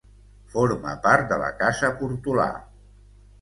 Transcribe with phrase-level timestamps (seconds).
[0.53, 2.49] Forma part de la casa Portolà.